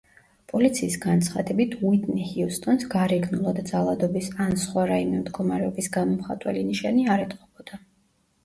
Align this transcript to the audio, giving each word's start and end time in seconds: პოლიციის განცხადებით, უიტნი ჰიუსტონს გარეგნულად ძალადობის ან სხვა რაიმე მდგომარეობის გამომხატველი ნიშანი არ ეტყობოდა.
პოლიციის 0.51 0.95
განცხადებით, 1.01 1.75
უიტნი 1.89 2.25
ჰიუსტონს 2.29 2.87
გარეგნულად 2.93 3.61
ძალადობის 3.73 4.31
ან 4.47 4.57
სხვა 4.65 4.87
რაიმე 4.93 5.21
მდგომარეობის 5.23 5.91
გამომხატველი 5.99 6.65
ნიშანი 6.71 7.07
არ 7.19 7.27
ეტყობოდა. 7.29 7.81